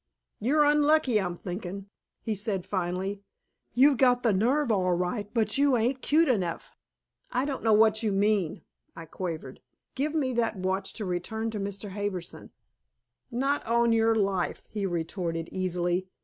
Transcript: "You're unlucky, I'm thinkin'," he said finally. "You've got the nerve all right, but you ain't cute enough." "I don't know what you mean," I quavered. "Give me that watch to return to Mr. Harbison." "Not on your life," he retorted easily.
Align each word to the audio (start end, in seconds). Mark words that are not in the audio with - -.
"You're 0.39 0.65
unlucky, 0.65 1.21
I'm 1.21 1.35
thinkin'," 1.35 1.85
he 2.23 2.33
said 2.33 2.65
finally. 2.65 3.21
"You've 3.75 3.99
got 3.99 4.23
the 4.23 4.33
nerve 4.33 4.71
all 4.71 4.93
right, 4.93 5.31
but 5.31 5.59
you 5.59 5.77
ain't 5.77 6.01
cute 6.01 6.27
enough." 6.27 6.71
"I 7.29 7.45
don't 7.45 7.61
know 7.61 7.73
what 7.73 8.01
you 8.01 8.11
mean," 8.11 8.63
I 8.95 9.05
quavered. 9.05 9.59
"Give 9.93 10.15
me 10.15 10.33
that 10.33 10.55
watch 10.55 10.93
to 10.93 11.05
return 11.05 11.51
to 11.51 11.59
Mr. 11.59 11.91
Harbison." 11.91 12.49
"Not 13.29 13.63
on 13.67 13.91
your 13.93 14.15
life," 14.15 14.67
he 14.71 14.87
retorted 14.87 15.49
easily. 15.51 16.07